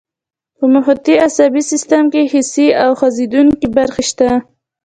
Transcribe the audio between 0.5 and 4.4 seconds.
په محیطي عصبي سیستم کې حسي او خوځېدونکي برخې شته.